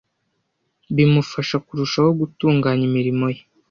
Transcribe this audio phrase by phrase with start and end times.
[0.95, 3.41] bimufasha kurushaho gutunganya imirimo ye